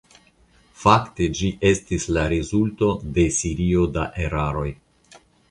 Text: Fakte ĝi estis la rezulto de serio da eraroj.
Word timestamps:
Fakte 0.83 1.27
ĝi 1.39 1.49
estis 1.69 2.07
la 2.17 2.23
rezulto 2.33 2.89
de 3.19 3.27
serio 3.37 3.85
da 3.99 4.09
eraroj. 4.27 4.67